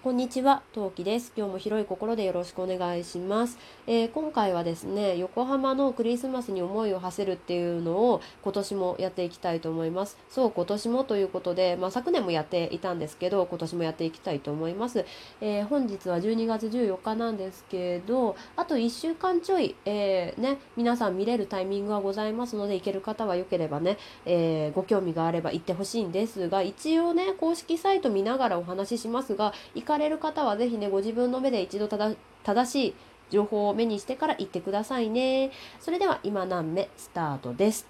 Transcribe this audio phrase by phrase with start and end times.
[0.00, 1.32] こんにちは、トウキです。
[1.36, 3.58] 今日も広い心でよろしくお願いします、
[3.88, 10.16] えー、今回はですね、横浜のクリスマスに思いを馳せるっていうのを今年もやっていきたいと思います。
[10.30, 15.04] そう、今年もということで、まあ、昨年もやっていたんですけど、今年もやっていきたいと思います。
[15.40, 29.52] えー、本日は12月14日なんですけど、あと1週間ちょい、えー、ね、皆さん見れるタイミングがございますので、行ける方は良ければね、えご興味があれば行ってほしいんですが、一応ね、公式サイト見ながらお話ししますが、
[29.88, 32.94] かれる方は是非ねご自分の目で一度正しい
[33.30, 35.50] 情報を目にしてから行ってくださいね。
[35.80, 37.86] それでは今何目スタートです。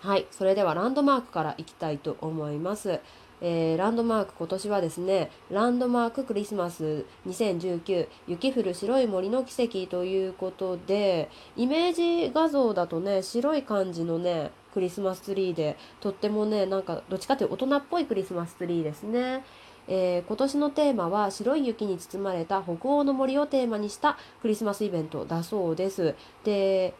[0.00, 3.00] はい、それではランドマークからいきたいと思います。
[3.40, 11.92] えー、ランドマーク今年はですねランドマーククリスマス2019雪降る白い森の奇跡ということでイメー
[12.26, 19.44] ジ画像だとね白い感じのねクリスマスツリーでとってもねなんかどっちかというと大人っぽいクリスマスツリーですね。
[19.88, 26.14] えー、今年のテーマは白い雪に包まれた北欧の森をテーマにしたクリスマスイベントだそうです。
[26.44, 26.94] で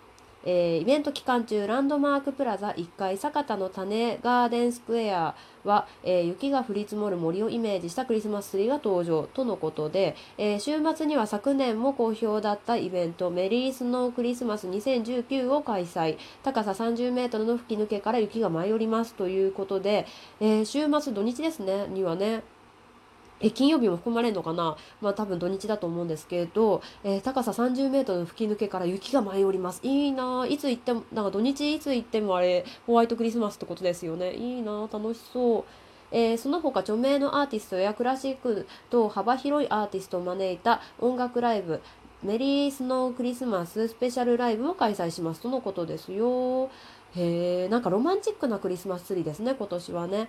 [0.45, 20.07] えー、イベント期間中ランドマークプラザ1階酒田の種ガーデンスクエアは、えー、雪が降り積もる森をイメージしたクリスマスツリーが登場とのことで、えー、週末には昨年も好評だったイベントメリースノークリスマス2019を開催高さ30メートルの吹き抜けから雪が舞い降りますということで、
[20.41, 22.43] え週末土日ですねにはね
[23.41, 24.77] え金曜日も含まれるのかな？
[25.01, 29.81] まあ多分土日だと思うんですけど、えー、高さ30メートルの吹き抜けから雪が舞い降ります。
[29.83, 34.35] いいないつ行っても、なんか土日いつ行ってもあれ、ホワイトクリスマスってことですよね。
[34.35, 35.65] いいな楽しそう。
[36.11, 41.83] えー、その他著名のアーティストやクラシックと幅広いアーティストを招いた音楽ライブ
[42.23, 46.71] メリースノークリスマススペシャルライブを開催しますとのことですよ。
[47.15, 50.29] へえ、なんかロマンチックなクリスマスツリーですね、今年はね。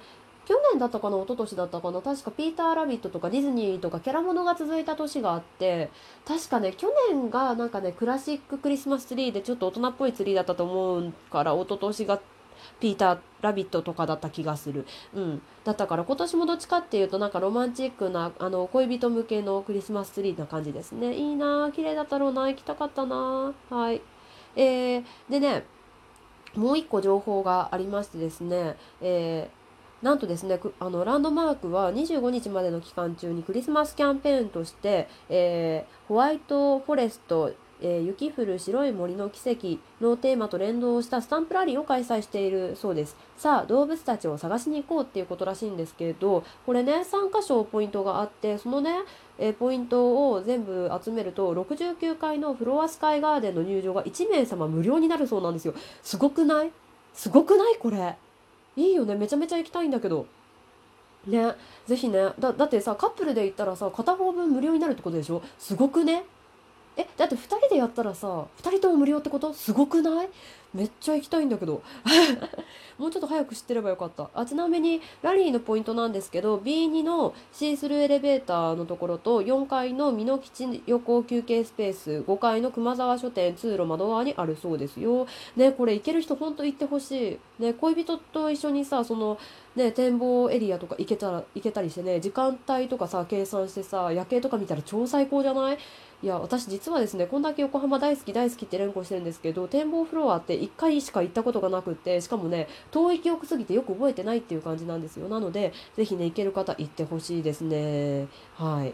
[0.50, 5.92] 去年だったかな一昨年だったかな確かピーター・ラビットとかディズニーとかキャラモノが続いた年があって
[6.28, 12.20] 確かね去年がなんかねクラシッククリスマスツリーでちょっと大人っぽいツリーだったと思うから一昨年が
[12.80, 14.86] ピーター・ラビットとかだった気がする。
[15.14, 15.42] うん。
[15.64, 21.14] だったから今年もどっちかっていうとなんかロマンチックなあの恋人向けのクリスマスツリーな感じですね。
[21.14, 24.02] いいな綺麗だったろうな行きたかったなはい。
[24.56, 25.64] えー、でね、
[26.56, 29.59] もう一個情報がありましてですね、えー
[30.02, 37.52] なんとですねあのランドマークは25日までの期間中にクリスマスキャンペーンとして、えー、ホワイトフォレスト
[37.82, 43.16] えー、雪降る白い森の奇跡のテーマと連動したスタンプラリーを開催しているそうです。
[43.38, 48.92] さあ、動物たちを探しに行こうっていうことらしいんですけれど、これね、3箇所ポイントがあって、そのね、
[49.38, 55.74] え、ポイントを全部集めると、69階のフロアスカイガーデンの入場が1名様無料になるそうなんですよ。
[56.04, 56.72] すごくない？
[57.14, 57.78] すごくない？
[57.78, 58.18] これ。
[58.76, 59.16] いいよね。
[59.16, 60.26] めちゃめちゃ行きたいんだけど。
[61.28, 61.54] ね。
[61.86, 62.30] ぜひね。
[62.40, 65.42] だだってさカップルで行ったらさ片方分無料になるってことでしょ？
[65.58, 66.24] すごくね？
[67.00, 68.28] えだって2人でやったらさ
[68.62, 69.54] 2人とも無料ってこと？
[69.54, 70.30] すごくない？
[70.74, 71.82] めっちゃ行きたいんだけど。
[73.00, 74.30] もうちょっと早く知ってればよかった。
[74.36, 85.26] あちなみにラリーのポイントなんですけど B2 のシースルーエレベーターのところと4階の美濃基地横休憩スペース5階の熊沢書店通路窓側にあるそうですよ。
[85.56, 87.64] ねこれ行ける人ほんと行ってほしい。
[87.64, 89.38] ね恋人と一緒にさその
[89.78, 95.78] ね展望エリアとか行けたら行けたりしてね時間帯とかさ計算してさ夜景とか見たら超最高じゃない？
[96.22, 105.30] いや私実はですねこんだけ横浜大好き大好きって連呼してるんですけど展望フロアって1回しか行ったことがなくってしかもね遠い記憶すぎてよく覚えてないっていう感じなんですよ。
[105.30, 108.28] なので是非ね行ける方行ってほしいですね。
[108.56, 108.94] はい。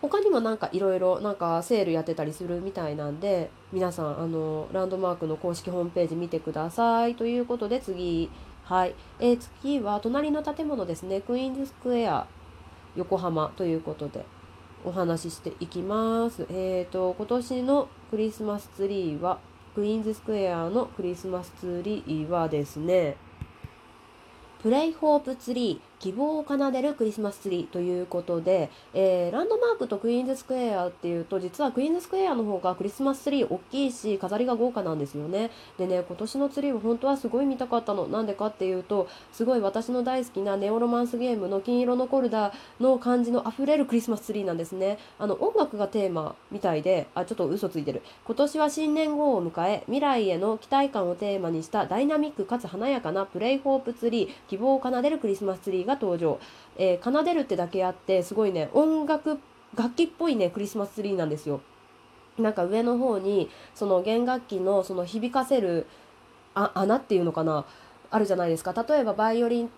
[0.00, 8.30] 他にもなんかいろいろなんかセールやってたりするみたいなんで皆さんあのランドマークの公式ホームページ見てくださいということで次
[8.64, 11.20] はい、えー、次は隣の建物ですね。
[11.20, 12.26] クイーンズスクエア
[12.94, 14.24] 横浜ということで。
[14.86, 16.46] お話ししていきます。
[16.48, 19.40] えっ、ー、と、今年のクリスマスツリーは、
[19.74, 23.16] クイーンズスクエアのクリスマスツリーはですね、
[24.62, 35.50] プレイホープツリー、希望を奏でるクリスマスツリーということで、えー、ランドマークとクイーンズスクエアっていうと実はクイーンズスクエアの方がクリスマスツリー大きいし飾りが豪華なんですよね。
[35.78, 38.06] でね今年のツリーは本当はすごい見たかったの。
[38.08, 44.98] なんでかっていうとすごい私の大好きなネオロマンスゲームの金色のコルダの感じのあふれるクリスマスツリーなんですね。
[45.18, 48.02] あの音楽がテーマみたいであちょっと嘘ついてる。
[48.24, 56.38] 今年は新年号を迎え未来への期待感をテーマにしたダイナミックかつ華やかなプレイホープツリー希望を奏でるクリスマスツリーが登場。
[56.76, 59.38] えー、奏でるってだけあってすごいね音楽
[59.74, 61.60] 楽器っぽいねクリスマスツリーなんですよ。
[62.38, 65.86] なんか上の方にその弦楽器のその響かせる
[66.54, 67.64] あ穴っていうのかな
[68.10, 68.72] あるじゃないですか。
[68.86, 69.70] 例えばバイオリン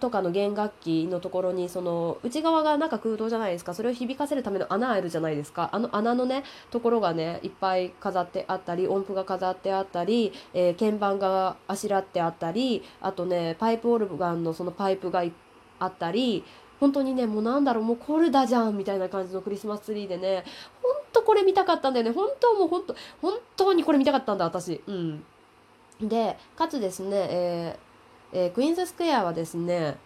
[0.00, 3.74] とかの弦楽器のところにその内側がなんか空洞じゃないですか。
[3.74, 5.68] それを響かせるための穴あるじゃないですか。
[5.72, 15.32] あの穴のねところがねいっぱい飾ってあったり音符が飾ってあったり、えー、鍵盤があしらってあったりあとねパイプオルガンのそのパイプがいっ
[15.82, 16.44] あったり
[16.80, 20.44] 本当にねもうなんだろうもうコルダじゃんみたいな感じのクリスマスツリーでね
[20.82, 22.12] 本当これ見たかったんだよね。
[22.12, 24.80] 本当もう本当本当にこれ見たかったんだ私。
[24.86, 25.24] うん。
[26.00, 29.96] でかつですね、えーえー、クイーンズスクエアはですね、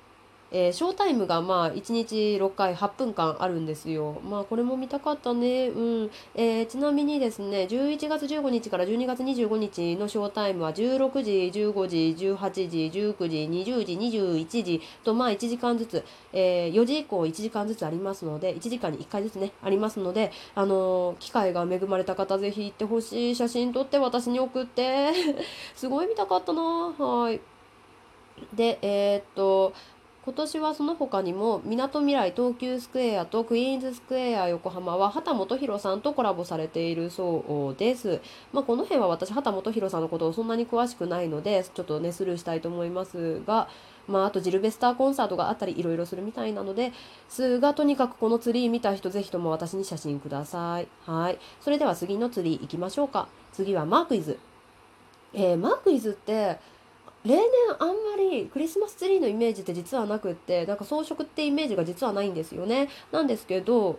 [0.58, 4.23] えー、ショータイムがまあ1日6回8分間あるんですよ。
[4.26, 5.69] まあこれも見たかったね。
[5.69, 6.11] うん。
[6.35, 13.37] えー、ちなみにですね、11月15日から12月25日のショータイムは16時、15時、18時、19時、
[13.70, 23.35] 20時、21時とまあ1時間ずつ、えー、4時以降1時間ずつありますので、1時間に1回ずつね、ありますので、あのー、機会が恵まれた方ぜひ行ってほしい。
[23.35, 25.12] 写真撮って私に送って。
[25.76, 26.62] すごい見たかったな。
[26.62, 27.43] はい。
[28.55, 29.73] で、えー、っと、
[30.26, 38.20] 今年はその他にも、みなとみらい東急スクエアとクイーンズスクエア横浜は畑本博さんとコラボされているそうです。
[38.52, 43.69] まあ、この辺は私、畑本博さんのことをそんなに詳しくないので、ちょっとね、スルーしたいと思いますが、
[44.08, 46.93] まあ、あとジルベスターコンサートがあったりいろいろするみたいなので
[47.28, 50.88] すがとにかくこのツリー見た人ぜひとも私に写真ください。
[51.05, 51.38] はい。
[51.61, 53.28] それでは次のツリー行きましょうか。
[53.52, 54.38] 次はマークイズ。
[55.34, 56.58] えー、マークイズって
[57.26, 57.46] 例年
[57.81, 62.88] あんまりクリスマスツリーのイメージって実はなくってなんか装飾ってイメージが実はないんですよね。
[63.11, 63.99] なんですけど、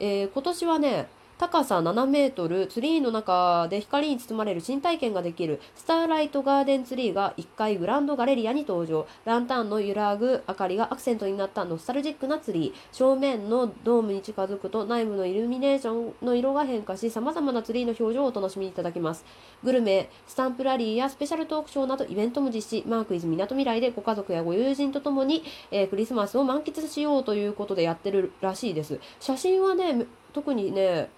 [0.00, 1.08] えー、今年はね
[1.42, 9.08] 高さ7メートル、ツリーの中で光に包まれる新体験ができるスターライトガーデンツリーが1階グランドガレリアに登場。
[9.24, 12.72] ランタンの揺らぐ明かりがアクセントになったノスタルジックなツリー。
[12.92, 19.24] 正面のドームに近づくと内部のイルミネーションの色が変化し、様々なツリーの表情をお楽しみいただけます。
[19.64, 22.84] グルメ、スタンプラリーやスペシャルトークショーなどイベントも実施。
[22.86, 25.42] マークイズみなとみらいでご家族やご友人とともに、
[25.72, 29.00] えー、クリスマスを満喫しようということでやってるらしいです。
[29.18, 31.10] 写真はね、特にね、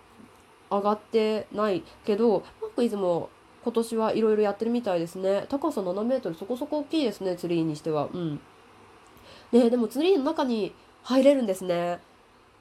[0.79, 3.31] 上がってないけどマックイズも
[3.65, 5.47] 今年はいろいろやってるみたいですね。
[5.49, 8.09] 高さ7メートルそこそこ大きいですねツリーにしては。
[8.12, 8.41] うん。
[9.53, 12.00] ねでもツリーの中に入れるんですね。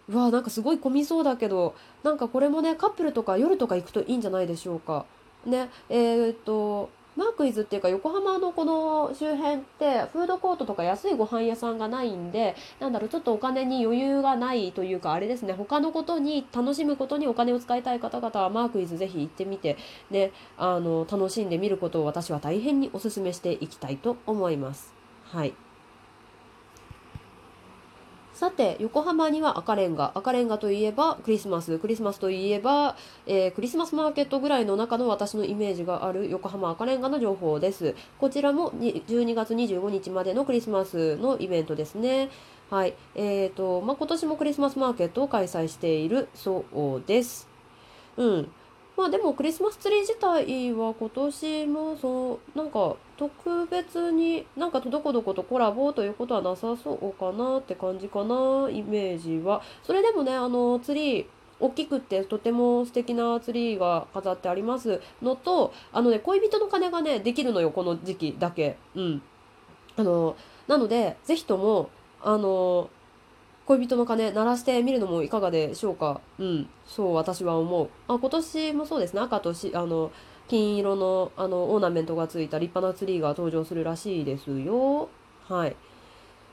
[0.07, 5.05] うわなんかすごい混みそうだけどなんかこれもねカップルとか夜とか行くといいんじゃないでしょうか。
[5.45, 19.77] ねえー、っとマークイズっていうか横浜のこの周辺ってフードコートとか安いご飯屋さんがないんでなんだろうちょっとお金に余裕がないというかあれですね他のことに楽しむことにお金を使いたい方々はマークイズぜひ行ってみて
[20.09, 24.93] ねあの楽しんでみることを私は大変にお勧めしていきたいと思います。
[25.25, 25.53] はい
[28.33, 30.11] さて、横浜には赤レンガ。
[30.15, 31.77] 赤レンガといえばクリスマス。
[31.77, 32.97] クリスマスといえば、
[33.27, 37.93] えー、クリスマスマーケットぐらいの中の私のイメージがある横浜赤レンガの情報です。
[38.17, 42.31] こちらも12月25日までのクリスマスのイベントですね。
[42.71, 42.95] はい。
[43.13, 47.47] え、ー、と、まあ、今年もクリスマスマーケットを開催しているそうです。
[48.17, 48.51] うん。
[48.95, 61.25] まあでもクリスマスツリー自体は今年もそうなんか特別になんかどこどことコラボということはなさそうかなって感じかなイメージはそれでもねあのツリー
[61.59, 64.99] 大きくてとても素敵なツリーが飾ってあります。
[65.21, 68.75] のとあのね恋人の鐘がねできるのよこの時期だけ。
[68.95, 69.21] うん。
[69.95, 70.35] あの
[70.67, 71.89] なので是非とも
[72.21, 72.89] あの
[73.65, 76.19] 恋人の鐘鳴らしてみるのもいかがでしょうか？
[76.37, 76.69] うん。
[76.85, 77.89] そう私は思う。
[78.07, 79.21] あ今年もそうですね。
[79.21, 80.11] 赤としあの
[80.49, 85.09] 金色のあのオーナメントがついた立派なツリーが登場するらしいですよ。
[85.47, 85.75] はい。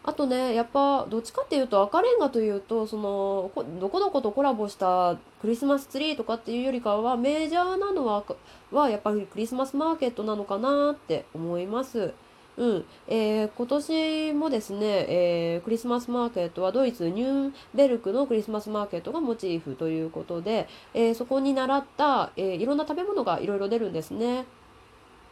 [0.03, 3.51] あとねやっぱどっちかっていうと赤レンガというとその
[3.81, 8.25] どこどことコラボしたクリスマスツリーとかっていうよりかはメジャーなのは
[8.71, 12.15] はやっぱりクリスマスマーケットなのかなって思います。
[12.61, 24.45] うん、えー、今年もですね、えー、クリスマスマーケットはドイツニューベルクのクリスマスマーケットがモチーフということで、えー、そこに習った、えいろんな食べ物がいろいろ出るんですね。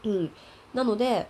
[0.04, 0.30] うん、
[0.72, 1.26] なので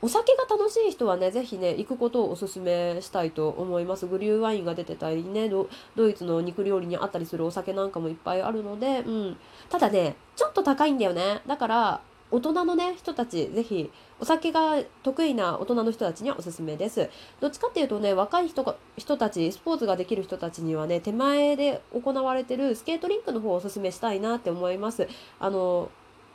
[0.00, 4.06] お酒が楽しい人はね、ぜひね、行くことをお勧めしたいと思います。
[4.06, 5.68] グリューワインが出てたりね、ド
[6.08, 9.36] イツの肉料理にあったりするお酒なんかもいっぱいあるので、うん。
[9.70, 11.42] ただね、ちょっと高いんだよね。
[11.46, 12.00] だから、
[12.32, 17.10] 大人のね人たちぜひお酒が得意な大人の人たちにはおすすめです。
[17.40, 25.06] どっちかっていうとね若い人が人たちスポーツができる人たちにはね手前で行われてるスケートリンクの方をおすすめしたいなって思います。
[25.38, 25.90] あの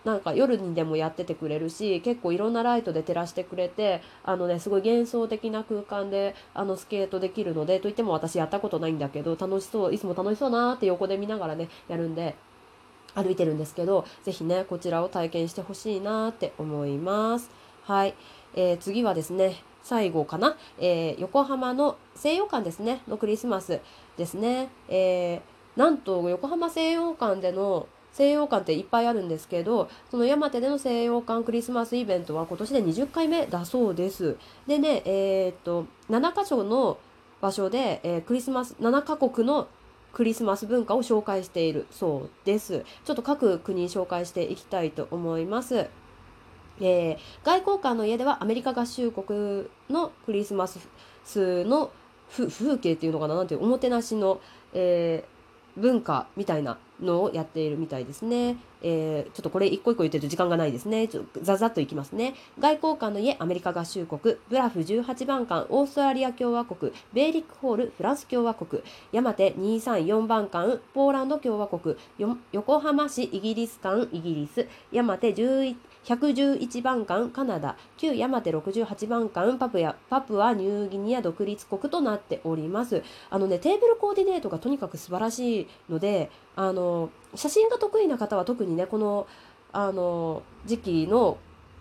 [0.06, 12.36] なんか夜にでもやっててくれるし結構いろんなライトで照らしてくれてあのねすごい幻想的な空間であのスケートできるのでといっても私やったことないんだけど楽しそういつも楽しそうなって横で見ながらねやるんで
[13.16, 17.50] 歩いてるんですけど、ぜひね、こちらを体験してほしいなって思います。
[17.84, 18.14] はい。
[18.56, 23.80] えー、次はですね、最後かな、えー、横浜の西洋館ですねのクリスマス
[24.18, 34.36] ですね、えー、なんと横浜西洋館での西洋館っていっぱいあるんですけどその山手での西洋館クリスマスイベントは今年で20回目だそうです。
[34.68, 36.98] でねえー、っと7か所の
[37.40, 39.70] 場所で、えー、クリスマス7カ国の
[40.18, 42.84] クリスマス文化を紹介しているそうです。
[43.06, 45.76] ちょっと各国紹介していきたいと思います。
[46.82, 50.80] えー、外交官の家ではアメリカ合衆国のクリスマス
[51.66, 51.92] の
[52.32, 53.36] 風景っていうのかな？
[53.36, 54.42] なんていうおもてなしの、
[54.74, 55.38] えー
[55.80, 58.58] 文化みたいなのをやっているみたいですね。
[58.82, 61.08] えー、ちょっとこれ一個一個言ってると時間がないですね。
[61.08, 62.36] ちょっとザザッといきますね。
[62.60, 71.96] 外交官の家、アメリカ合衆国、ブラフ18番館、オーストラリア共和国、ベーリックホール、フランス共和国、山手234番館、ポーランド共和国、
[72.52, 75.76] 横浜市イギリス館、イギリス、山手11
[76.08, 83.04] 111番館カナダ、旧山手68番館パプアパプアニューギニア独立国となっております。
[83.30, 89.28] あのね、テーブルコーディネートがとにかく素晴らしいので、あの、写真が得意な方は特にね、この、
[89.74, 91.38] あの、時期の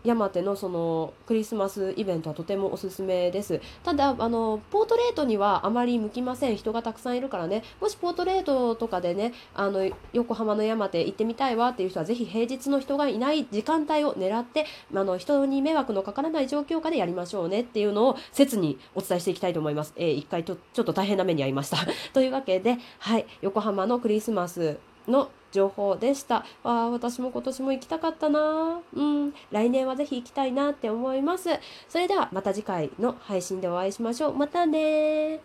[0.06, 3.60] 山手のそのクリスマスイベントはとてもおすすめです。
[3.82, 6.56] ただあのポートレートにはあまり向きません。
[6.56, 7.64] 人がたくさんいるからね。
[7.80, 19.92] もしポートレートとかでねあの横浜の山手行ってみたいわっていう人はぜひ平日の人がいない時間帯を狙ってあの人に迷惑のかからない状況下でやりましょうねっていうのを切にお伝えしていきたいと思います。
[19.96, 21.78] えー、回とちょっと大変な目に遭いました。
[22.12, 26.44] というわけで、はい、横浜のクリスマスの情報でした。
[26.64, 31.48] あ私も今年も行きたかったなうん、来年はぜひ行きたいなって思います。
[31.88, 34.34] それではまた次回の配信でお会いしましょう。
[34.34, 35.40] またね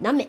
[0.00, 0.28] なめ。